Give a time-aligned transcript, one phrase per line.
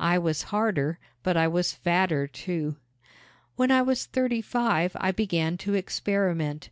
[0.00, 2.78] I was harder but I was fatter, too.
[3.54, 6.68] When I was thirty five I began to experiment.